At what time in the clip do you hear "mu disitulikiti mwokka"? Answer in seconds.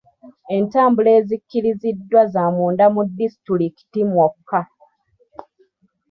2.93-4.59